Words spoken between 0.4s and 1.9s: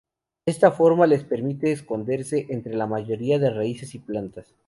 Esta forma les permite